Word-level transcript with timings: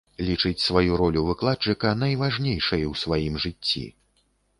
Лічыць 0.27 0.61
сваю 0.67 0.95
ролю 1.01 1.25
выкладчыка 1.27 1.91
найважнейшай 2.03 2.87
у 2.93 2.95
сваім 3.03 3.37
жыцці. 3.45 3.83